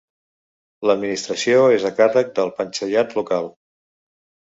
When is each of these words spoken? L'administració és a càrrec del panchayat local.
L'administració 0.91 1.61
és 1.75 1.87
a 1.91 1.93
càrrec 2.01 2.35
del 2.43 2.53
panchayat 2.59 3.17
local. 3.23 3.51